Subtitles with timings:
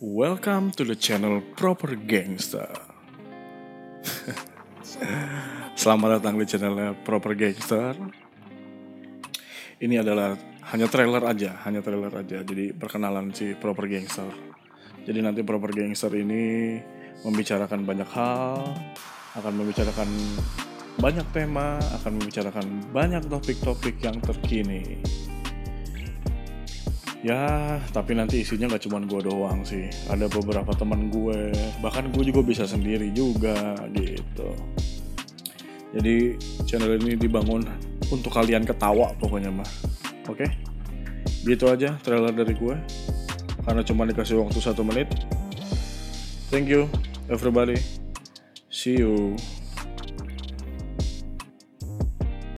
[0.00, 2.72] Welcome to the channel Proper Gangster.
[5.76, 8.00] Selamat datang di channelnya Proper Gangster.
[9.76, 10.40] Ini adalah
[10.72, 12.40] hanya trailer aja, hanya trailer aja.
[12.40, 14.32] Jadi perkenalan si Proper Gangster.
[15.04, 16.80] Jadi nanti Proper Gangster ini
[17.20, 18.72] membicarakan banyak hal,
[19.36, 20.08] akan membicarakan
[20.96, 25.04] banyak tema, akan membicarakan banyak topik-topik yang terkini.
[27.20, 29.92] Ya, tapi nanti isinya nggak cuma gue doang sih.
[30.08, 31.52] Ada beberapa teman gue,
[31.84, 34.56] bahkan gue juga bisa sendiri juga gitu.
[35.92, 37.60] Jadi channel ini dibangun
[38.08, 39.68] untuk kalian ketawa pokoknya mah.
[40.32, 40.48] Oke?
[41.44, 42.76] Gitu aja trailer dari gue.
[43.68, 45.12] Karena cuma dikasih waktu satu menit.
[46.48, 46.88] Thank you
[47.28, 47.76] everybody.
[48.72, 49.36] See you.